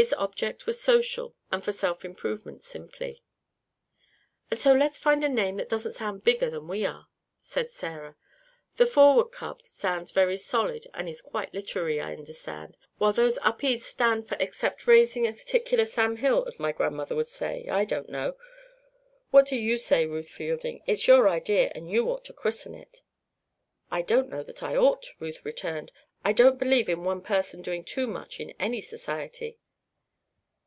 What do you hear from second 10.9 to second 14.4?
and is quite literary, I understand. What those Upedes stand for